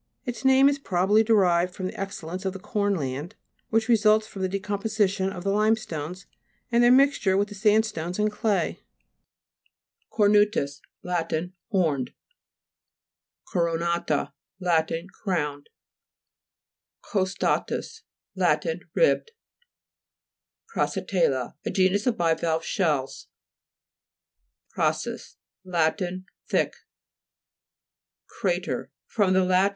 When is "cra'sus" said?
24.75-25.35